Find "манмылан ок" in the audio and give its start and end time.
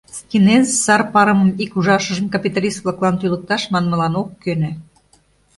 3.73-4.29